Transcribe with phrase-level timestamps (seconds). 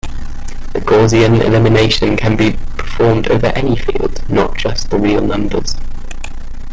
[0.73, 5.75] The Gaussian elimination can be performed over any field, not just the real numbers.